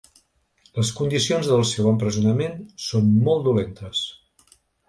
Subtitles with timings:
[0.77, 2.57] Les condicions del seu empresonament
[2.87, 4.05] són molt dolentes.